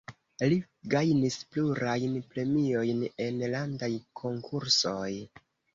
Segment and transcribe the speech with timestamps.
[0.51, 0.55] Li
[0.93, 5.09] gajnis plurajn premiojn en landaj konkursoj.